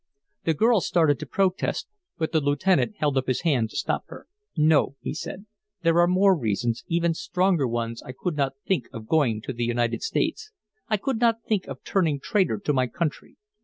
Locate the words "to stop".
3.69-4.05